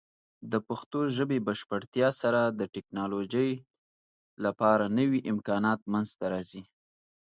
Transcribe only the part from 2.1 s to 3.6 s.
سره، د ټیکنالوجۍ